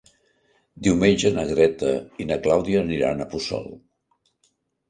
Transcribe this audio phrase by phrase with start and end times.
[0.87, 1.91] Diumenge na Greta
[2.25, 3.69] i na Clàudia aniran a Puçol.